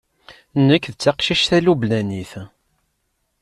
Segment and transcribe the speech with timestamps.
[0.67, 2.31] Nekk d taqcict talubnanit.